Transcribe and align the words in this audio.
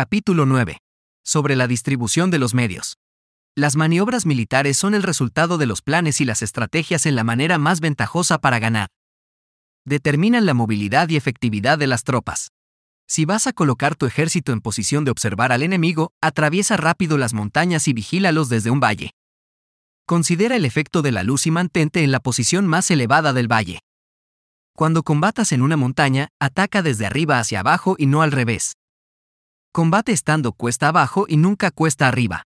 Capítulo 0.00 0.46
9. 0.46 0.78
Sobre 1.24 1.56
la 1.56 1.66
distribución 1.66 2.30
de 2.30 2.38
los 2.38 2.54
medios. 2.54 2.98
Las 3.56 3.74
maniobras 3.74 4.26
militares 4.26 4.76
son 4.76 4.94
el 4.94 5.02
resultado 5.02 5.58
de 5.58 5.66
los 5.66 5.82
planes 5.82 6.20
y 6.20 6.24
las 6.24 6.40
estrategias 6.40 7.04
en 7.04 7.16
la 7.16 7.24
manera 7.24 7.58
más 7.58 7.80
ventajosa 7.80 8.38
para 8.38 8.60
ganar. 8.60 8.90
Determinan 9.84 10.46
la 10.46 10.54
movilidad 10.54 11.08
y 11.08 11.16
efectividad 11.16 11.78
de 11.78 11.88
las 11.88 12.04
tropas. 12.04 12.52
Si 13.08 13.24
vas 13.24 13.48
a 13.48 13.52
colocar 13.52 13.96
tu 13.96 14.06
ejército 14.06 14.52
en 14.52 14.60
posición 14.60 15.04
de 15.04 15.10
observar 15.10 15.50
al 15.50 15.64
enemigo, 15.64 16.12
atraviesa 16.20 16.76
rápido 16.76 17.18
las 17.18 17.34
montañas 17.34 17.88
y 17.88 17.92
vigílalos 17.92 18.48
desde 18.48 18.70
un 18.70 18.78
valle. 18.78 19.10
Considera 20.06 20.54
el 20.54 20.64
efecto 20.64 21.02
de 21.02 21.10
la 21.10 21.24
luz 21.24 21.44
y 21.48 21.50
mantente 21.50 22.04
en 22.04 22.12
la 22.12 22.20
posición 22.20 22.68
más 22.68 22.88
elevada 22.92 23.32
del 23.32 23.50
valle. 23.50 23.80
Cuando 24.76 25.02
combatas 25.02 25.50
en 25.50 25.60
una 25.60 25.76
montaña, 25.76 26.28
ataca 26.38 26.82
desde 26.82 27.04
arriba 27.04 27.40
hacia 27.40 27.58
abajo 27.58 27.96
y 27.98 28.06
no 28.06 28.22
al 28.22 28.30
revés. 28.30 28.76
Combate 29.78 30.10
estando 30.10 30.50
cuesta 30.50 30.88
abajo 30.88 31.26
y 31.28 31.36
nunca 31.36 31.70
cuesta 31.70 32.08
arriba. 32.08 32.42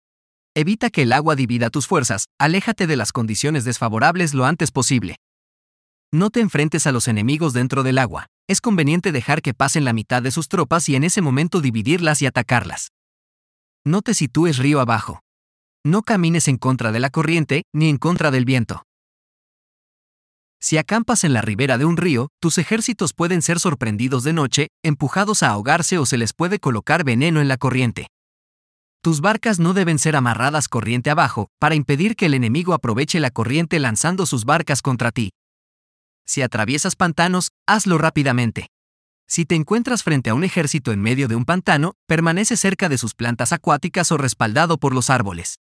Evita 0.54 0.90
que 0.90 1.02
el 1.02 1.12
agua 1.12 1.34
divida 1.34 1.70
tus 1.70 1.88
fuerzas, 1.88 2.26
aléjate 2.38 2.86
de 2.86 2.94
las 2.94 3.10
condiciones 3.10 3.64
desfavorables 3.64 4.32
lo 4.32 4.46
antes 4.46 4.70
posible. 4.70 5.16
No 6.12 6.30
te 6.30 6.38
enfrentes 6.38 6.86
a 6.86 6.92
los 6.92 7.08
enemigos 7.08 7.52
dentro 7.52 7.82
del 7.82 7.98
agua, 7.98 8.28
es 8.48 8.60
conveniente 8.60 9.10
dejar 9.10 9.42
que 9.42 9.54
pasen 9.54 9.84
la 9.84 9.92
mitad 9.92 10.22
de 10.22 10.30
sus 10.30 10.46
tropas 10.46 10.88
y 10.88 10.94
en 10.94 11.02
ese 11.02 11.20
momento 11.20 11.60
dividirlas 11.60 12.22
y 12.22 12.26
atacarlas. 12.26 12.92
No 13.84 14.02
te 14.02 14.14
sitúes 14.14 14.58
río 14.58 14.78
abajo. 14.78 15.18
No 15.84 16.02
camines 16.02 16.46
en 16.46 16.58
contra 16.58 16.92
de 16.92 17.00
la 17.00 17.10
corriente 17.10 17.64
ni 17.74 17.88
en 17.88 17.96
contra 17.96 18.30
del 18.30 18.44
viento. 18.44 18.85
Si 20.60 20.78
acampas 20.78 21.24
en 21.24 21.32
la 21.32 21.42
ribera 21.42 21.78
de 21.78 21.84
un 21.84 21.96
río, 21.96 22.28
tus 22.40 22.58
ejércitos 22.58 23.12
pueden 23.12 23.42
ser 23.42 23.60
sorprendidos 23.60 24.24
de 24.24 24.32
noche, 24.32 24.68
empujados 24.82 25.42
a 25.42 25.50
ahogarse 25.50 25.98
o 25.98 26.06
se 26.06 26.16
les 26.16 26.32
puede 26.32 26.58
colocar 26.58 27.04
veneno 27.04 27.40
en 27.40 27.48
la 27.48 27.56
corriente. 27.56 28.08
Tus 29.02 29.20
barcas 29.20 29.60
no 29.60 29.74
deben 29.74 29.98
ser 29.98 30.16
amarradas 30.16 30.68
corriente 30.68 31.10
abajo, 31.10 31.48
para 31.60 31.74
impedir 31.74 32.16
que 32.16 32.26
el 32.26 32.34
enemigo 32.34 32.74
aproveche 32.74 33.20
la 33.20 33.30
corriente 33.30 33.78
lanzando 33.78 34.26
sus 34.26 34.44
barcas 34.44 34.82
contra 34.82 35.12
ti. 35.12 35.30
Si 36.24 36.42
atraviesas 36.42 36.96
pantanos, 36.96 37.50
hazlo 37.66 37.98
rápidamente. 37.98 38.66
Si 39.28 39.44
te 39.44 39.54
encuentras 39.54 40.02
frente 40.02 40.30
a 40.30 40.34
un 40.34 40.42
ejército 40.42 40.92
en 40.92 41.00
medio 41.00 41.28
de 41.28 41.36
un 41.36 41.44
pantano, 41.44 41.94
permanece 42.06 42.56
cerca 42.56 42.88
de 42.88 42.98
sus 42.98 43.14
plantas 43.14 43.52
acuáticas 43.52 44.10
o 44.10 44.16
respaldado 44.16 44.78
por 44.78 44.94
los 44.94 45.10
árboles. 45.10 45.56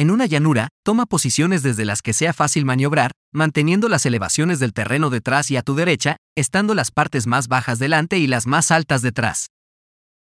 En 0.00 0.10
una 0.10 0.24
llanura, 0.24 0.68
toma 0.82 1.04
posiciones 1.04 1.62
desde 1.62 1.84
las 1.84 2.00
que 2.00 2.14
sea 2.14 2.32
fácil 2.32 2.64
maniobrar, 2.64 3.10
manteniendo 3.34 3.86
las 3.86 4.06
elevaciones 4.06 4.58
del 4.58 4.72
terreno 4.72 5.10
detrás 5.10 5.50
y 5.50 5.58
a 5.58 5.62
tu 5.62 5.74
derecha, 5.74 6.16
estando 6.34 6.74
las 6.74 6.90
partes 6.90 7.26
más 7.26 7.48
bajas 7.48 7.78
delante 7.78 8.16
y 8.16 8.26
las 8.26 8.46
más 8.46 8.70
altas 8.70 9.02
detrás. 9.02 9.48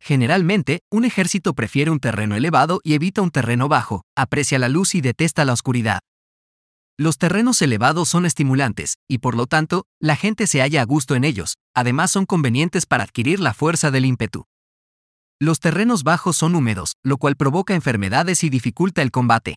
Generalmente, 0.01 0.81
un 0.91 1.05
ejército 1.05 1.53
prefiere 1.53 1.91
un 1.91 2.01
terreno 2.01 2.37
elevado 2.37 2.81
y 2.83 2.95
evita 2.95 3.21
un 3.21 3.31
terreno 3.31 3.69
bajo, 3.69 4.01
aprecia 4.17 4.59
la 4.59 4.71
luz 4.71 4.95
y 4.95 5.03
detesta 5.03 5.45
la 5.45 5.53
oscuridad. 5.53 6.01
Los 6.97 7.19
terrenos 7.19 7.61
elevados 7.61 8.09
son 8.09 8.25
estimulantes, 8.25 8.95
y 9.11 9.19
por 9.19 9.35
lo 9.35 9.47
tanto, 9.47 9.85
la 10.01 10.17
gente 10.17 10.47
se 10.47 10.63
halla 10.63 10.81
a 10.81 10.87
gusto 10.87 11.17
en 11.17 11.25
ellos, 11.25 11.57
además 11.75 12.11
son 12.11 12.25
convenientes 12.25 12.87
para 12.87 13.05
adquirir 13.05 13.41
la 13.41 13.53
fuerza 13.53 13.91
del 13.91 14.07
ímpetu. 14.07 14.47
Los 15.43 15.59
terrenos 15.59 16.03
bajos 16.03 16.37
son 16.37 16.55
húmedos, 16.55 16.97
lo 17.03 17.17
cual 17.17 17.35
provoca 17.35 17.75
enfermedades 17.75 18.45
y 18.45 18.51
dificulta 18.51 19.01
el 19.01 19.11
combate. 19.11 19.55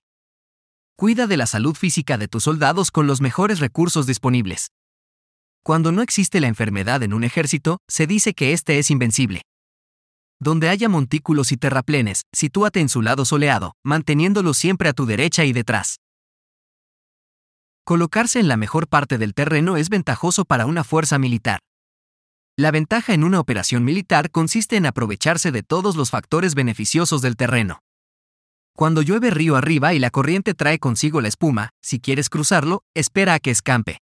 Cuida 0.95 1.27
de 1.27 1.35
la 1.35 1.45
salud 1.45 1.75
física 1.75 2.17
de 2.17 2.29
tus 2.29 2.45
soldados 2.45 2.89
con 2.89 3.05
los 3.05 3.19
mejores 3.19 3.59
recursos 3.59 4.07
disponibles. 4.07 4.71
Cuando 5.61 5.91
no 5.91 6.01
existe 6.01 6.39
la 6.39 6.47
enfermedad 6.47 7.03
en 7.03 7.13
un 7.13 7.25
ejército, 7.25 7.79
se 7.89 8.07
dice 8.07 8.33
que 8.33 8.53
éste 8.53 8.79
es 8.79 8.91
invencible. 8.91 9.41
Donde 10.39 10.69
haya 10.69 10.87
montículos 10.87 11.51
y 11.51 11.57
terraplenes, 11.57 12.21
sitúate 12.31 12.79
en 12.79 12.87
su 12.87 13.01
lado 13.01 13.25
soleado, 13.25 13.73
manteniéndolo 13.83 14.53
siempre 14.53 14.87
a 14.87 14.93
tu 14.93 15.05
derecha 15.05 15.43
y 15.43 15.51
detrás. 15.51 15.97
Colocarse 17.83 18.39
en 18.39 18.47
la 18.47 18.55
mejor 18.55 18.88
parte 18.88 19.17
del 19.17 19.33
terreno 19.33 19.75
es 19.75 19.89
ventajoso 19.89 20.45
para 20.45 20.66
una 20.66 20.85
fuerza 20.85 21.19
militar. 21.19 21.59
La 22.56 22.69
ventaja 22.69 23.16
en 23.16 23.24
una 23.24 23.40
operación 23.40 23.84
militar 23.84 24.30
consiste 24.30 24.75
en 24.75 24.86
aprovecharse 24.86 25.52
de 25.52 25.64
todos 25.64 25.96
los 25.96 26.12
factores 26.12 26.53
beneficiosos 26.53 27.24
del 27.24 27.36
terreno. 27.36 27.80
Cuando 28.75 29.02
llueve 29.02 29.31
río 29.31 29.56
arriba 29.56 29.96
y 29.96 30.00
la 30.00 30.12
corriente 30.12 30.53
trae 30.53 30.78
consigo 30.78 31.19
la 31.19 31.30
espuma, 31.30 31.69
si 31.81 32.00
quieres 32.00 32.30
cruzarlo, 32.30 32.84
espera 32.94 33.34
a 33.34 33.40
que 33.40 33.50
escampe. 33.50 33.97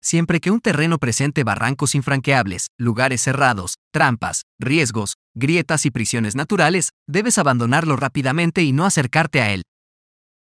Siempre 0.00 0.40
que 0.40 0.50
un 0.50 0.60
terreno 0.60 0.96
presente 0.96 1.44
barrancos 1.44 1.94
infranqueables, 1.94 2.68
lugares 2.78 3.20
cerrados, 3.20 3.74
trampas, 3.92 4.44
riesgos, 4.58 5.16
grietas 5.34 5.84
y 5.84 5.90
prisiones 5.90 6.34
naturales, 6.34 6.92
debes 7.06 7.36
abandonarlo 7.36 7.96
rápidamente 7.96 8.62
y 8.62 8.72
no 8.72 8.86
acercarte 8.86 9.42
a 9.42 9.52
él. 9.52 9.64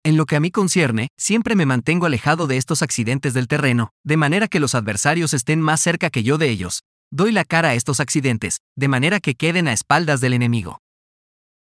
En 0.05 0.17
lo 0.17 0.25
que 0.25 0.37
a 0.37 0.41
mí 0.41 0.51
concierne, 0.51 1.09
siempre 1.19 1.55
me 1.55 1.67
mantengo 1.67 2.07
alejado 2.07 2.47
de 2.47 2.57
estos 2.57 2.81
accidentes 2.81 3.35
del 3.35 3.47
terreno, 3.47 3.91
de 4.05 4.17
manera 4.17 4.49
que 4.49 4.61
los 4.61 4.75
adversarios 4.75 5.35
estén 5.35 5.61
más 5.61 5.83
cerca 5.83 6.09
que 6.09 6.23
yo 6.23 6.39
de 6.39 6.49
ellos, 6.49 6.83
doy 7.15 7.31
la 7.31 7.45
cara 7.45 7.69
a 7.69 7.75
estos 7.75 8.01
accidentes, 8.01 8.59
de 8.75 8.89
manera 8.89 9.21
que 9.21 9.37
queden 9.37 9.69
a 9.69 9.73
espaldas 9.73 10.21
del 10.21 10.33
enemigo. 10.33 10.81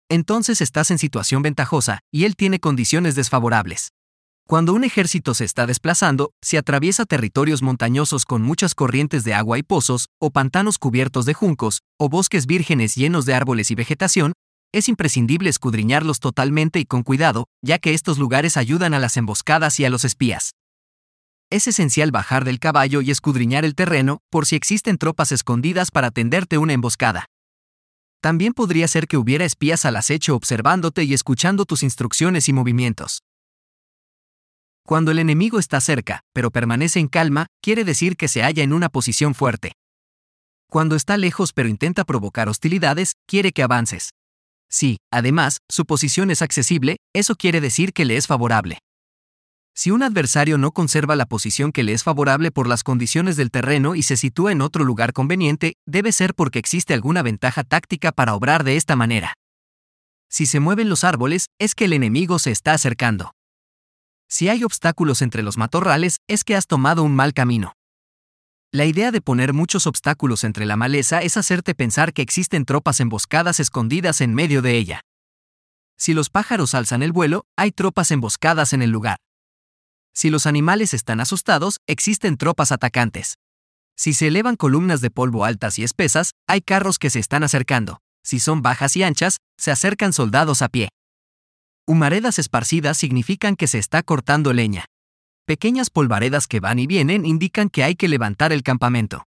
Entonces 0.07 0.61
estás 0.61 0.91
en 0.91 0.99
situación 0.99 1.41
ventajosa, 1.41 2.01
y 2.11 2.25
él 2.25 2.35
tiene 2.35 2.59
condiciones 2.59 3.15
desfavorables. 3.15 3.89
Cuando 4.47 4.73
un 4.73 4.83
ejército 4.83 5.33
se 5.33 5.45
está 5.45 5.65
desplazando, 5.65 6.33
si 6.43 6.57
atraviesa 6.57 7.05
territorios 7.05 7.63
montañosos 7.63 8.25
con 8.25 8.43
muchas 8.43 8.75
corrientes 8.75 9.23
de 9.23 9.33
agua 9.33 9.57
y 9.57 9.63
pozos, 9.63 10.09
o 10.19 10.29
pantanos 10.29 10.77
cubiertos 10.77 11.25
de 11.25 11.33
juncos, 11.33 11.81
o 11.97 12.09
bosques 12.09 12.45
vírgenes 12.45 12.93
llenos 12.93 13.25
de 13.25 13.33
árboles 13.33 13.71
y 13.71 13.75
vegetación, 13.75 14.33
es 14.71 14.87
imprescindible 14.87 15.49
escudriñarlos 15.49 16.19
totalmente 16.19 16.79
y 16.79 16.85
con 16.85 17.01
cuidado, 17.01 17.45
ya 17.63 17.79
que 17.79 17.95
estos 17.95 18.19
lugares 18.19 18.55
ayudan 18.55 18.93
a 18.93 18.99
las 18.99 19.17
emboscadas 19.17 19.79
y 19.79 19.85
a 19.85 19.89
los 19.89 20.05
espías 20.05 20.51
es 21.49 21.67
esencial 21.67 22.11
bajar 22.11 22.45
del 22.45 22.59
caballo 22.59 23.01
y 23.01 23.11
escudriñar 23.11 23.65
el 23.65 23.75
terreno 23.75 24.19
por 24.29 24.45
si 24.45 24.55
existen 24.55 24.97
tropas 24.97 25.31
escondidas 25.31 25.91
para 25.91 26.11
tenderte 26.11 26.57
una 26.57 26.73
emboscada. 26.73 27.25
También 28.21 28.53
podría 28.53 28.87
ser 28.87 29.07
que 29.07 29.17
hubiera 29.17 29.45
espías 29.45 29.85
al 29.85 29.95
acecho 29.95 30.35
observándote 30.35 31.03
y 31.03 31.13
escuchando 31.13 31.65
tus 31.65 31.83
instrucciones 31.83 32.49
y 32.49 32.53
movimientos. 32.53 33.23
Cuando 34.85 35.11
el 35.11 35.19
enemigo 35.19 35.59
está 35.59 35.79
cerca, 35.81 36.21
pero 36.33 36.51
permanece 36.51 36.99
en 36.99 37.07
calma, 37.07 37.47
quiere 37.61 37.83
decir 37.83 38.17
que 38.17 38.27
se 38.27 38.41
halla 38.41 38.63
en 38.63 38.73
una 38.73 38.89
posición 38.89 39.35
fuerte. 39.35 39.73
Cuando 40.69 40.95
está 40.95 41.17
lejos 41.17 41.53
pero 41.53 41.69
intenta 41.69 42.03
provocar 42.03 42.49
hostilidades, 42.49 43.13
quiere 43.27 43.51
que 43.51 43.63
avances. 43.63 44.11
Si, 44.69 44.97
además, 45.11 45.59
su 45.69 45.85
posición 45.85 46.29
es 46.29 46.41
accesible, 46.41 46.97
eso 47.13 47.35
quiere 47.35 47.59
decir 47.61 47.91
que 47.93 48.05
le 48.05 48.17
es 48.17 48.27
favorable. 48.27 48.79
Si 49.81 49.91
un 49.91 50.03
adversario 50.03 50.57
no 50.57 50.73
conserva 50.73 51.15
la 51.15 51.25
posición 51.25 51.71
que 51.71 51.83
le 51.83 51.93
es 51.93 52.03
favorable 52.03 52.51
por 52.51 52.67
las 52.67 52.83
condiciones 52.83 53.37
del 53.37 53.49
terreno 53.49 53.95
y 53.95 54.03
se 54.03 54.17
sitúa 54.17 54.51
en 54.51 54.59
otro 54.59 54.83
lugar 54.83 55.13
conveniente, 55.13 55.77
debe 55.85 56.11
ser 56.11 56.35
porque 56.35 56.59
existe 56.59 56.93
alguna 56.93 57.21
ventaja 57.21 57.63
táctica 57.63 58.11
para 58.11 58.35
obrar 58.35 58.65
de 58.65 58.75
esta 58.75 58.97
manera. 58.97 59.35
Si 60.29 60.47
se 60.47 60.59
mueven 60.59 60.89
los 60.89 61.05
árboles, 61.05 61.45
es 61.59 61.75
que 61.75 61.85
el 61.85 61.93
enemigo 61.93 62.39
se 62.39 62.51
está 62.51 62.73
acercando. 62.73 63.31
Si 64.27 64.49
hay 64.49 64.65
obstáculos 64.65 65.21
entre 65.21 65.43
los 65.43 65.57
matorrales, 65.57 66.17
es 66.27 66.43
que 66.43 66.57
has 66.57 66.67
tomado 66.67 67.01
un 67.01 67.15
mal 67.15 67.33
camino. 67.33 67.71
La 68.73 68.83
idea 68.83 69.11
de 69.11 69.21
poner 69.21 69.53
muchos 69.53 69.87
obstáculos 69.87 70.43
entre 70.43 70.65
la 70.65 70.75
maleza 70.75 71.21
es 71.21 71.37
hacerte 71.37 71.73
pensar 71.73 72.11
que 72.11 72.21
existen 72.21 72.65
tropas 72.65 72.99
emboscadas 72.99 73.61
escondidas 73.61 74.19
en 74.19 74.33
medio 74.33 74.61
de 74.61 74.75
ella. 74.75 74.99
Si 75.97 76.13
los 76.13 76.29
pájaros 76.29 76.75
alzan 76.75 77.01
el 77.01 77.13
vuelo, 77.13 77.45
hay 77.55 77.71
tropas 77.71 78.11
emboscadas 78.11 78.73
en 78.73 78.81
el 78.81 78.89
lugar. 78.89 79.19
Si 80.19 80.29
los 80.29 80.47
animales 80.47 80.93
están 80.93 81.21
asustados, 81.21 81.79
existen 81.87 82.35
tropas 82.35 82.73
atacantes. 82.73 83.35
Si 83.95 84.11
se 84.11 84.27
elevan 84.27 84.57
columnas 84.57 84.99
de 84.99 85.11
polvo 85.11 85.45
altas 85.45 85.79
y 85.79 85.85
espesas, 85.85 86.31
hay 86.45 86.59
carros 86.59 86.99
que 86.99 87.09
se 87.09 87.19
están 87.19 87.41
acercando. 87.43 88.01
Si 88.21 88.41
son 88.41 88.61
bajas 88.61 88.97
y 88.97 89.03
anchas, 89.03 89.37
se 89.57 89.71
acercan 89.71 90.11
soldados 90.11 90.61
a 90.61 90.67
pie. 90.67 90.89
Humaredas 91.87 92.37
esparcidas 92.37 92.97
significan 92.97 93.55
que 93.55 93.67
se 93.67 93.77
está 93.77 94.03
cortando 94.03 94.51
leña. 94.51 94.83
Pequeñas 95.45 95.89
polvaredas 95.89 96.47
que 96.47 96.59
van 96.59 96.79
y 96.79 96.85
vienen 96.85 97.25
indican 97.25 97.69
que 97.69 97.85
hay 97.85 97.95
que 97.95 98.09
levantar 98.09 98.51
el 98.51 98.61
campamento. 98.61 99.23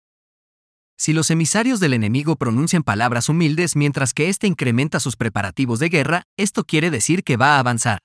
Si 0.99 1.15
los 1.15 1.31
emisarios 1.31 1.81
del 1.81 1.95
enemigo 1.95 2.37
pronuncian 2.37 2.83
palabras 2.83 3.31
humildes 3.31 3.77
mientras 3.77 4.13
que 4.13 4.29
éste 4.29 4.47
incrementa 4.47 5.01
sus 5.01 5.17
preparativos 5.17 5.79
de 5.79 5.89
guerra, 5.89 6.25
esto 6.37 6.65
quiere 6.65 6.91
decir 6.91 7.25
que 7.25 7.39
va 7.39 7.57
a 7.57 7.61
avanzar. 7.61 8.01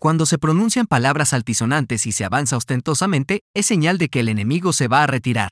Cuando 0.00 0.24
se 0.24 0.38
pronuncian 0.38 0.86
palabras 0.86 1.34
altisonantes 1.34 2.06
y 2.06 2.12
se 2.12 2.24
avanza 2.24 2.56
ostentosamente, 2.56 3.42
es 3.54 3.66
señal 3.66 3.98
de 3.98 4.08
que 4.08 4.20
el 4.20 4.30
enemigo 4.30 4.72
se 4.72 4.88
va 4.88 5.02
a 5.02 5.06
retirar. 5.06 5.50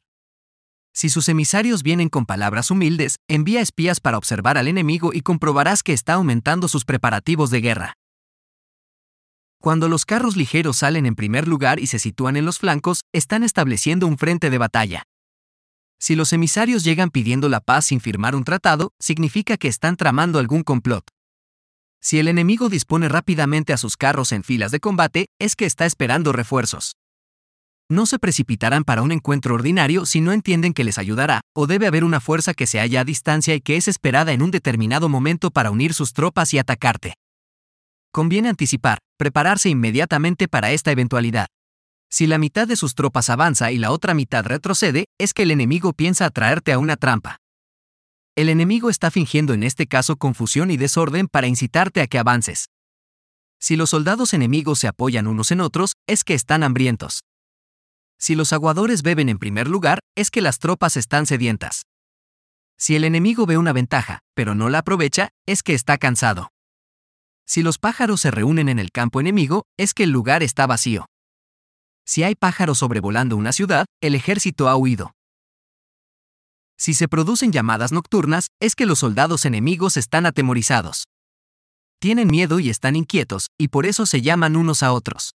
Si 0.94 1.10
sus 1.10 1.28
emisarios 1.28 1.82
vienen 1.82 2.08
con 2.08 2.24
palabras 2.24 2.70
humildes, 2.70 3.16
envía 3.28 3.60
espías 3.60 4.00
para 4.00 4.16
observar 4.16 4.56
al 4.56 4.66
enemigo 4.66 5.10
y 5.12 5.20
comprobarás 5.20 5.82
que 5.82 5.92
está 5.92 6.14
aumentando 6.14 6.66
sus 6.66 6.86
preparativos 6.86 7.50
de 7.50 7.60
guerra. 7.60 7.92
Cuando 9.60 9.86
los 9.86 10.06
carros 10.06 10.34
ligeros 10.34 10.78
salen 10.78 11.04
en 11.04 11.14
primer 11.14 11.46
lugar 11.46 11.78
y 11.78 11.86
se 11.86 11.98
sitúan 11.98 12.38
en 12.38 12.46
los 12.46 12.58
flancos, 12.58 13.02
están 13.12 13.42
estableciendo 13.42 14.06
un 14.06 14.16
frente 14.16 14.48
de 14.48 14.56
batalla. 14.56 15.02
Si 16.00 16.16
los 16.16 16.32
emisarios 16.32 16.84
llegan 16.84 17.10
pidiendo 17.10 17.50
la 17.50 17.60
paz 17.60 17.84
sin 17.84 18.00
firmar 18.00 18.34
un 18.34 18.44
tratado, 18.44 18.92
significa 18.98 19.58
que 19.58 19.68
están 19.68 19.98
tramando 19.98 20.38
algún 20.38 20.62
complot. 20.62 21.04
Si 22.00 22.18
el 22.18 22.28
enemigo 22.28 22.68
dispone 22.68 23.08
rápidamente 23.08 23.72
a 23.72 23.76
sus 23.76 23.96
carros 23.96 24.32
en 24.32 24.44
filas 24.44 24.70
de 24.70 24.80
combate, 24.80 25.26
es 25.38 25.56
que 25.56 25.66
está 25.66 25.84
esperando 25.84 26.32
refuerzos. 26.32 26.96
No 27.90 28.04
se 28.04 28.18
precipitarán 28.18 28.84
para 28.84 29.02
un 29.02 29.12
encuentro 29.12 29.54
ordinario 29.54 30.04
si 30.04 30.20
no 30.20 30.32
entienden 30.32 30.74
que 30.74 30.84
les 30.84 30.98
ayudará, 30.98 31.40
o 31.56 31.66
debe 31.66 31.86
haber 31.86 32.04
una 32.04 32.20
fuerza 32.20 32.52
que 32.52 32.66
se 32.66 32.78
halla 32.78 33.00
a 33.00 33.04
distancia 33.04 33.54
y 33.54 33.60
que 33.60 33.76
es 33.76 33.88
esperada 33.88 34.32
en 34.32 34.42
un 34.42 34.50
determinado 34.50 35.08
momento 35.08 35.50
para 35.50 35.70
unir 35.70 35.94
sus 35.94 36.12
tropas 36.12 36.52
y 36.52 36.58
atacarte. 36.58 37.14
Conviene 38.12 38.50
anticipar, 38.50 38.98
prepararse 39.16 39.70
inmediatamente 39.70 40.48
para 40.48 40.70
esta 40.70 40.92
eventualidad. 40.92 41.46
Si 42.10 42.26
la 42.26 42.38
mitad 42.38 42.68
de 42.68 42.76
sus 42.76 42.94
tropas 42.94 43.30
avanza 43.30 43.72
y 43.72 43.78
la 43.78 43.90
otra 43.90 44.14
mitad 44.14 44.44
retrocede, 44.44 45.06
es 45.18 45.32
que 45.32 45.42
el 45.42 45.50
enemigo 45.50 45.92
piensa 45.92 46.26
atraerte 46.26 46.72
a 46.72 46.78
una 46.78 46.96
trampa. 46.96 47.38
El 48.38 48.50
enemigo 48.50 48.88
está 48.88 49.10
fingiendo 49.10 49.52
en 49.52 49.64
este 49.64 49.88
caso 49.88 50.14
confusión 50.14 50.70
y 50.70 50.76
desorden 50.76 51.26
para 51.26 51.48
incitarte 51.48 52.00
a 52.00 52.06
que 52.06 52.20
avances. 52.20 52.66
Si 53.58 53.74
los 53.74 53.90
soldados 53.90 54.32
enemigos 54.32 54.78
se 54.78 54.86
apoyan 54.86 55.26
unos 55.26 55.50
en 55.50 55.60
otros, 55.60 55.94
es 56.06 56.22
que 56.22 56.34
están 56.34 56.62
hambrientos. 56.62 57.24
Si 58.16 58.36
los 58.36 58.52
aguadores 58.52 59.02
beben 59.02 59.28
en 59.28 59.40
primer 59.40 59.66
lugar, 59.66 59.98
es 60.16 60.30
que 60.30 60.40
las 60.40 60.60
tropas 60.60 60.96
están 60.96 61.26
sedientas. 61.26 61.82
Si 62.78 62.94
el 62.94 63.02
enemigo 63.02 63.44
ve 63.44 63.58
una 63.58 63.72
ventaja, 63.72 64.20
pero 64.34 64.54
no 64.54 64.68
la 64.68 64.78
aprovecha, 64.78 65.30
es 65.44 65.64
que 65.64 65.74
está 65.74 65.98
cansado. 65.98 66.52
Si 67.44 67.64
los 67.64 67.78
pájaros 67.78 68.20
se 68.20 68.30
reúnen 68.30 68.68
en 68.68 68.78
el 68.78 68.92
campo 68.92 69.18
enemigo, 69.20 69.64
es 69.76 69.94
que 69.94 70.04
el 70.04 70.10
lugar 70.10 70.44
está 70.44 70.68
vacío. 70.68 71.06
Si 72.06 72.22
hay 72.22 72.36
pájaros 72.36 72.78
sobrevolando 72.78 73.36
una 73.36 73.50
ciudad, 73.50 73.86
el 74.00 74.14
ejército 74.14 74.68
ha 74.68 74.76
huido. 74.76 75.17
Si 76.78 76.94
se 76.94 77.08
producen 77.08 77.50
llamadas 77.50 77.90
nocturnas, 77.90 78.48
es 78.60 78.76
que 78.76 78.86
los 78.86 79.00
soldados 79.00 79.44
enemigos 79.44 79.96
están 79.96 80.26
atemorizados. 80.26 81.04
Tienen 82.00 82.28
miedo 82.28 82.60
y 82.60 82.70
están 82.70 82.94
inquietos, 82.94 83.48
y 83.58 83.68
por 83.68 83.84
eso 83.84 84.06
se 84.06 84.22
llaman 84.22 84.54
unos 84.54 84.84
a 84.84 84.92
otros. 84.92 85.34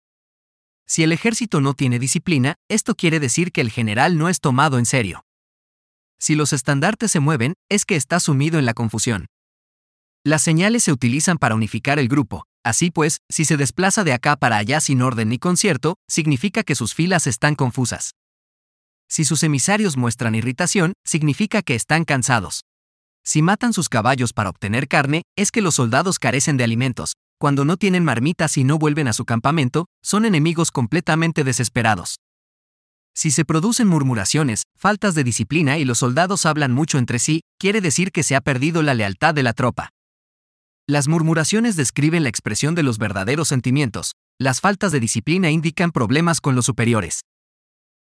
Si 0.87 1.03
el 1.03 1.13
ejército 1.13 1.61
no 1.61 1.73
tiene 1.73 1.99
disciplina, 1.99 2.57
esto 2.69 2.95
quiere 2.95 3.21
decir 3.21 3.53
que 3.53 3.63
el 3.63 3.71
general 3.71 4.19
no 4.19 4.29
es 4.29 4.41
tomado 4.41 4.79
en 4.79 4.85
serio. 4.85 5.25
Si 6.19 6.35
los 6.35 6.53
estandartes 6.53 7.11
se 7.11 7.21
mueven, 7.21 7.55
es 7.71 7.87
que 7.87 7.97
está 7.97 8.21
sumido 8.21 8.59
en 8.59 8.67
la 8.67 8.75
confusión. 8.75 9.27
Las 10.23 10.43
señales 10.43 10.85
se 10.85 10.93
utilizan 10.93 11.39
para 11.39 11.55
unificar 11.55 11.99
el 11.99 12.09
grupo, 12.09 12.45
así 12.63 12.91
pues, 12.91 13.21
si 13.31 13.47
se 13.47 13.57
desplaza 13.57 14.05
de 14.05 14.13
acá 14.13 14.37
para 14.37 14.59
allá 14.59 14.81
sin 14.81 15.01
orden 15.01 15.31
ni 15.31 15.39
concierto, 15.39 15.97
significa 16.07 16.63
que 16.63 16.75
sus 16.75 16.93
filas 16.93 17.27
están 17.27 17.55
confusas. 17.55 18.11
Si 19.11 19.25
sus 19.25 19.43
emisarios 19.43 19.97
muestran 19.97 20.37
irritación, 20.37 20.93
significa 21.05 21.63
que 21.63 21.75
están 21.75 22.05
cansados. 22.05 22.61
Si 23.25 23.43
matan 23.43 23.73
sus 23.73 23.89
caballos 23.89 24.33
para 24.33 24.51
obtener 24.51 24.87
carne, 24.87 25.23
es 25.37 25.51
que 25.51 25.63
los 25.63 25.75
soldados 25.75 26.19
carecen 26.19 26.57
de 26.57 26.65
alimentos, 26.65 27.15
cuando 27.39 27.65
no 27.65 27.77
tienen 27.77 28.05
marmitas 28.05 28.57
y 28.57 28.65
no 28.65 28.79
vuelven 28.79 29.09
a 29.09 29.13
su 29.13 29.25
campamento, 29.25 29.87
son 30.03 30.25
enemigos 30.25 30.71
completamente 30.71 31.43
desesperados. 31.43 32.21
Si 33.15 33.31
se 33.33 33.45
producen 33.45 33.89
murmuraciones, 33.89 34.63
faltas 34.79 35.15
de 35.15 35.25
disciplina 35.25 35.77
y 35.79 35.85
los 35.85 35.99
soldados 35.99 36.47
hablan 36.47 36.73
mucho 36.73 36.97
entre 36.97 37.19
sí, 37.19 37.41
quiere 37.59 37.81
decir 37.81 38.13
que 38.13 38.23
se 38.23 38.37
ha 38.37 38.41
perdido 38.41 38.83
la 38.83 38.95
lealtad 38.95 39.35
de 39.35 39.43
la 39.43 39.53
tropa. 39.53 39.91
Las 40.87 41.09
murmuraciones 41.09 41.77
describen 41.77 42.23
la 42.23 42.29
expresión 42.29 42.75
de 42.75 42.85
los 42.85 42.99
verdaderos 42.99 43.49
sentimientos, 43.49 44.13
las 44.39 44.61
faltas 44.61 44.93
de 44.93 45.01
disciplina 45.01 45.51
indican 45.51 45.91
problemas 45.91 46.41
con 46.41 46.55
los 46.55 46.67
superiores. 46.67 47.23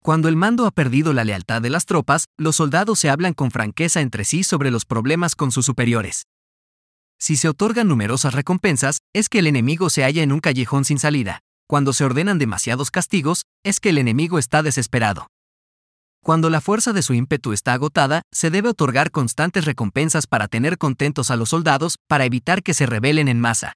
Cuando 0.06 0.28
el 0.28 0.36
mando 0.36 0.66
ha 0.66 0.70
perdido 0.70 1.12
la 1.12 1.24
lealtad 1.24 1.60
de 1.60 1.68
las 1.68 1.84
tropas, 1.84 2.26
los 2.38 2.54
soldados 2.54 3.00
se 3.00 3.10
hablan 3.10 3.34
con 3.34 3.50
franqueza 3.50 4.00
entre 4.00 4.24
sí 4.24 4.44
sobre 4.44 4.70
los 4.70 4.84
problemas 4.84 5.34
con 5.34 5.50
sus 5.50 5.66
superiores. 5.66 6.28
Si 7.18 7.36
se 7.36 7.48
otorgan 7.48 7.88
numerosas 7.88 8.32
recompensas, 8.32 8.98
es 9.12 9.28
que 9.28 9.40
el 9.40 9.48
enemigo 9.48 9.90
se 9.90 10.04
halla 10.04 10.22
en 10.22 10.30
un 10.30 10.38
callejón 10.38 10.84
sin 10.84 11.00
salida. 11.00 11.40
Cuando 11.66 11.92
se 11.92 12.04
ordenan 12.04 12.38
demasiados 12.38 12.92
castigos, 12.92 13.46
es 13.64 13.80
que 13.80 13.88
el 13.88 13.98
enemigo 13.98 14.38
está 14.38 14.62
desesperado. 14.62 15.26
Cuando 16.22 16.50
la 16.50 16.60
fuerza 16.60 16.92
de 16.92 17.02
su 17.02 17.12
ímpetu 17.12 17.52
está 17.52 17.72
agotada, 17.72 18.22
se 18.32 18.50
debe 18.50 18.68
otorgar 18.68 19.10
constantes 19.10 19.64
recompensas 19.64 20.28
para 20.28 20.46
tener 20.46 20.78
contentos 20.78 21.32
a 21.32 21.36
los 21.36 21.48
soldados, 21.48 21.96
para 22.06 22.26
evitar 22.26 22.62
que 22.62 22.74
se 22.74 22.86
rebelen 22.86 23.26
en 23.26 23.40
masa. 23.40 23.72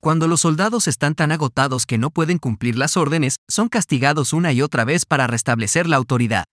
Cuando 0.00 0.28
los 0.28 0.40
soldados 0.42 0.88
están 0.88 1.14
tan 1.14 1.32
agotados 1.32 1.86
que 1.86 1.98
no 1.98 2.10
pueden 2.10 2.38
cumplir 2.38 2.76
las 2.76 2.96
órdenes, 2.96 3.36
son 3.48 3.68
castigados 3.68 4.32
una 4.32 4.52
y 4.52 4.62
otra 4.62 4.84
vez 4.84 5.04
para 5.06 5.26
restablecer 5.26 5.88
la 5.88 5.96
autoridad 5.96 6.44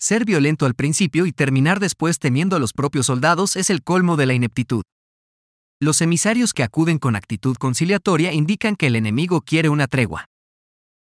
ser 0.00 0.24
violento 0.24 0.64
al 0.64 0.74
principio 0.74 1.26
y 1.26 1.32
terminar 1.32 1.78
después 1.78 2.18
temiendo 2.18 2.56
a 2.56 2.58
los 2.58 2.72
propios 2.72 3.06
soldados 3.06 3.54
es 3.56 3.68
el 3.68 3.82
colmo 3.82 4.16
de 4.16 4.26
la 4.26 4.32
ineptitud. 4.32 4.82
Los 5.78 6.00
emisarios 6.00 6.54
que 6.54 6.62
acuden 6.62 6.98
con 6.98 7.16
actitud 7.16 7.56
conciliatoria 7.56 8.32
indican 8.32 8.76
que 8.76 8.86
el 8.86 8.96
enemigo 8.96 9.42
quiere 9.42 9.68
una 9.68 9.86
tregua. 9.86 10.24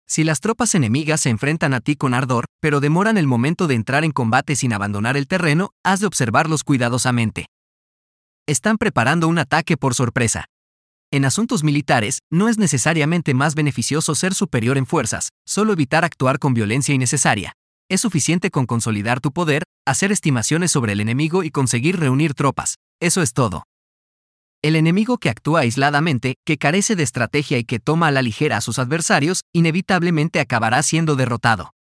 Si 0.07 0.23
las 0.23 0.39
tropas 0.39 0.75
enemigas 0.75 1.21
se 1.21 1.29
enfrentan 1.29 1.73
a 1.73 1.81
ti 1.81 1.95
con 1.95 2.13
ardor, 2.13 2.45
pero 2.61 2.79
demoran 2.79 3.17
el 3.17 3.25
momento 3.25 3.65
de 3.65 3.73
entrar 3.73 4.03
en 4.03 4.11
combate 4.11 4.55
sin 4.55 4.71
abandonar 4.71 5.17
el 5.17 5.27
terreno, 5.27 5.71
has 5.83 5.99
de 5.99 6.05
observarlos 6.05 6.63
cuidadosamente. 6.63 7.47
Están 8.47 8.77
preparando 8.77 9.27
un 9.27 9.39
ataque 9.39 9.75
por 9.75 9.95
sorpresa. 9.95 10.45
En 11.11 11.25
asuntos 11.25 11.63
militares, 11.63 12.19
no 12.31 12.47
es 12.47 12.59
necesariamente 12.59 13.33
más 13.33 13.55
beneficioso 13.55 14.13
ser 14.13 14.35
superior 14.35 14.77
en 14.77 14.85
fuerzas, 14.85 15.29
solo 15.47 15.73
evitar 15.73 16.05
actuar 16.05 16.37
con 16.37 16.53
violencia 16.53 16.93
innecesaria. 16.93 17.53
Es 17.89 18.01
suficiente 18.01 18.51
con 18.51 18.67
consolidar 18.67 19.19
tu 19.19 19.31
poder, 19.31 19.63
hacer 19.87 20.11
estimaciones 20.11 20.71
sobre 20.71 20.93
el 20.93 20.99
enemigo 20.99 21.43
y 21.43 21.49
conseguir 21.49 21.99
reunir 21.99 22.35
tropas. 22.35 22.75
Eso 23.01 23.23
es 23.23 23.33
todo. 23.33 23.63
El 24.61 24.75
enemigo 24.75 25.17
que 25.17 25.29
actúa 25.29 25.61
aisladamente, 25.61 26.35
que 26.45 26.57
carece 26.57 26.95
de 26.95 27.03
estrategia 27.03 27.57
y 27.57 27.63
que 27.63 27.79
toma 27.79 28.07
a 28.07 28.11
la 28.11 28.21
ligera 28.21 28.57
a 28.57 28.61
sus 28.61 28.77
adversarios, 28.77 29.41
inevitablemente 29.53 30.39
acabará 30.39 30.83
siendo 30.83 31.15
derrotado. 31.15 31.74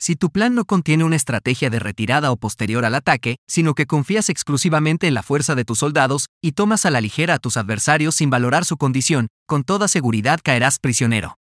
Si 0.00 0.14
tu 0.14 0.30
plan 0.30 0.54
no 0.54 0.64
contiene 0.64 1.02
una 1.02 1.16
estrategia 1.16 1.70
de 1.70 1.80
retirada 1.80 2.30
o 2.30 2.36
posterior 2.36 2.84
al 2.84 2.94
ataque, 2.94 3.36
sino 3.48 3.74
que 3.74 3.86
confías 3.86 4.28
exclusivamente 4.28 5.08
en 5.08 5.14
la 5.14 5.24
fuerza 5.24 5.56
de 5.56 5.64
tus 5.64 5.80
soldados 5.80 6.26
y 6.40 6.52
tomas 6.52 6.86
a 6.86 6.90
la 6.90 7.00
ligera 7.00 7.34
a 7.34 7.38
tus 7.38 7.56
adversarios 7.56 8.14
sin 8.14 8.30
valorar 8.30 8.64
su 8.64 8.76
condición, 8.76 9.26
con 9.46 9.64
toda 9.64 9.88
seguridad 9.88 10.38
caerás 10.42 10.78
prisionero. 10.78 11.36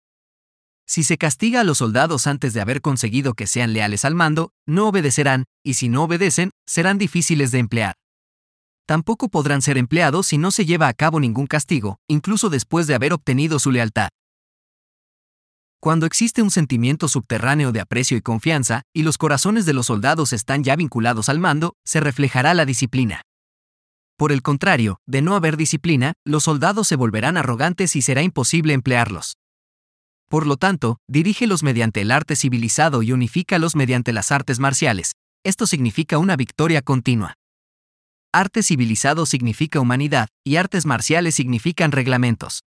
Si 0.87 1.02
se 1.02 1.16
castiga 1.16 1.60
a 1.60 1.64
los 1.64 1.78
soldados 1.78 2.26
antes 2.26 2.52
de 2.52 2.60
haber 2.60 2.82
conseguido 2.82 3.32
que 3.32 3.46
sean 3.46 3.72
leales 3.72 4.04
al 4.04 4.14
mando, 4.14 4.50
no 4.66 4.88
obedecerán, 4.88 5.44
y 5.64 5.75
si 5.75 5.88
no 5.88 6.02
obedecen, 6.02 6.50
serán 6.66 6.99
difíciles 6.99 7.52
de 7.52 7.58
emplear. 7.58 7.94
Tampoco 8.84 9.31
podrán 9.31 9.62
ser 9.62 9.78
empleados 9.78 10.26
si 10.26 10.37
no 10.37 10.50
se 10.50 10.66
lleva 10.66 10.88
a 10.88 10.92
cabo 10.92 11.21
ningún 11.21 11.47
castigo, 11.47 11.97
incluso 12.09 12.50
después 12.50 12.87
de 12.87 12.94
haber 12.94 13.14
obtenido 13.14 13.59
su 13.59 13.71
lealtad. 13.71 14.11
Cuando 15.83 16.07
existe 16.07 16.43
un 16.43 16.53
sentimiento 16.53 17.09
subterráneo 17.09 17.73
de 17.73 17.81
aprecio 17.81 18.17
y 18.17 18.21
confianza, 18.21 18.83
y 18.95 19.03
los 19.03 19.19
corazones 19.19 19.67
de 19.67 19.73
los 19.73 19.87
soldados 19.87 20.33
están 20.33 20.62
ya 20.62 20.77
vinculados 20.77 21.29
al 21.29 21.41
mando, 21.41 21.75
se 21.85 21.99
reflejará 21.99 22.55
la 22.55 22.65
disciplina. 22.65 23.23
Por 24.17 24.31
el 24.31 24.43
contrario, 24.43 25.01
de 25.09 25.23
no 25.23 25.35
haber 25.35 25.57
disciplina, 25.57 26.12
los 26.25 26.45
soldados 26.45 26.87
se 26.87 26.95
volverán 26.95 27.37
arrogantes 27.37 27.97
y 27.97 28.03
será 28.03 28.23
imposible 28.23 28.75
emplearlos. 28.75 29.39
Por 30.29 30.47
lo 30.47 30.57
tanto, 30.57 30.99
dirígelos 31.09 31.65
mediante 31.65 32.03
el 32.03 32.12
arte 32.12 32.37
civilizado 32.37 33.03
y 33.03 33.11
unifícalos 33.11 33.75
mediante 33.75 34.12
las 34.12 34.31
artes 34.31 34.61
marciales. 34.61 35.17
Esto 35.43 35.67
significa 35.67 36.19
una 36.19 36.37
victoria 36.37 36.83
continua. 36.83 37.35
Arte 38.33 38.62
civilizado 38.62 39.27
significa 39.27 39.81
humanidad, 39.81 40.29
y 40.45 40.57
artes 40.57 40.87
marciales 40.87 41.35
significan 41.35 41.91
reglamentos. 41.91 42.62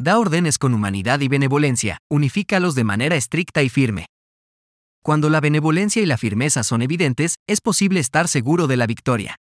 Da 0.00 0.16
órdenes 0.16 0.58
con 0.58 0.74
humanidad 0.74 1.18
y 1.20 1.26
benevolencia, 1.26 1.98
unifícalos 2.08 2.76
de 2.76 2.84
manera 2.84 3.16
estricta 3.16 3.64
y 3.64 3.68
firme. 3.68 4.06
Cuando 5.02 5.28
la 5.28 5.40
benevolencia 5.40 6.00
y 6.00 6.06
la 6.06 6.16
firmeza 6.16 6.62
son 6.62 6.82
evidentes, 6.82 7.34
es 7.48 7.60
posible 7.60 7.98
estar 7.98 8.28
seguro 8.28 8.68
de 8.68 8.76
la 8.76 8.86
victoria. 8.86 9.34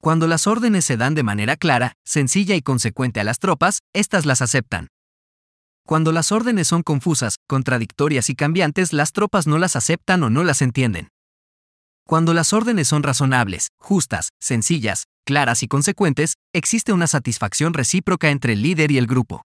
Cuando 0.00 0.26
las 0.26 0.46
órdenes 0.46 0.86
se 0.86 0.96
dan 0.96 1.14
de 1.14 1.22
manera 1.22 1.56
clara, 1.56 1.92
sencilla 2.06 2.54
y 2.54 2.62
consecuente 2.62 3.20
a 3.20 3.24
las 3.24 3.40
tropas, 3.40 3.80
éstas 3.92 4.24
las 4.24 4.40
aceptan. 4.40 4.88
Cuando 5.86 6.12
las 6.12 6.32
órdenes 6.32 6.68
son 6.68 6.82
confusas, 6.82 7.36
contradictorias 7.46 8.30
y 8.30 8.34
cambiantes, 8.34 8.94
las 8.94 9.12
tropas 9.12 9.46
no 9.46 9.58
las 9.58 9.76
aceptan 9.76 10.22
o 10.22 10.30
no 10.30 10.44
las 10.44 10.62
entienden. 10.62 11.08
Cuando 12.06 12.32
las 12.32 12.54
órdenes 12.54 12.88
son 12.88 13.02
razonables, 13.02 13.68
justas, 13.78 14.30
sencillas, 14.40 15.04
claras 15.26 15.62
y 15.62 15.68
consecuentes, 15.68 16.36
existe 16.54 16.94
una 16.94 17.06
satisfacción 17.06 17.74
recíproca 17.74 18.30
entre 18.30 18.54
el 18.54 18.62
líder 18.62 18.92
y 18.92 18.96
el 18.96 19.06
grupo. 19.06 19.42